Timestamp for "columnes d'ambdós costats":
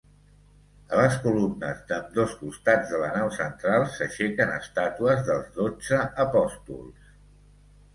1.25-2.95